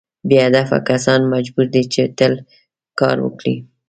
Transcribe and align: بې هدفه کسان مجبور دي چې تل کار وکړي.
بې 0.27 0.37
هدفه 0.45 0.77
کسان 0.89 1.21
مجبور 1.33 1.65
دي 1.73 1.83
چې 1.93 2.01
تل 2.17 2.33
کار 2.99 3.17
وکړي. 3.25 3.55